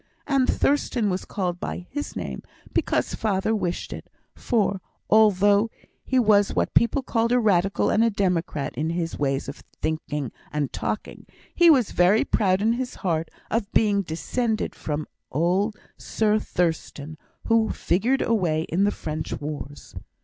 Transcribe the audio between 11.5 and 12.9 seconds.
he was very proud in